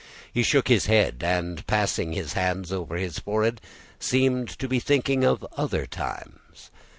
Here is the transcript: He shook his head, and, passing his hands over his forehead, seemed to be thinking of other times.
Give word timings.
He 0.33 0.41
shook 0.41 0.67
his 0.67 0.87
head, 0.87 1.21
and, 1.23 1.63
passing 1.67 2.11
his 2.13 2.33
hands 2.33 2.71
over 2.73 2.95
his 2.97 3.19
forehead, 3.19 3.61
seemed 3.99 4.49
to 4.57 4.67
be 4.67 4.79
thinking 4.79 5.23
of 5.23 5.45
other 5.55 5.85
times. 5.85 6.71